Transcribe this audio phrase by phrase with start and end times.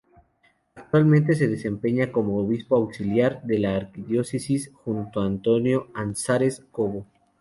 [0.73, 7.05] Actualmente se desempeña como obispo auxiliar de la archidiócesis, Juan Antonio Aznárez Cobo.